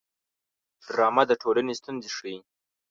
[0.87, 2.37] ډرامه د ټولنې ستونزې ښيي